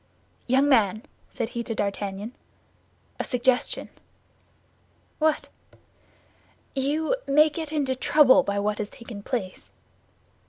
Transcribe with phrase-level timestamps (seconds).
[0.47, 2.31] "Young man," said he to D'Artagnan,
[3.19, 3.89] "a suggestion."
[5.19, 5.47] "What?"
[6.73, 9.71] "You may get into trouble by what has taken place."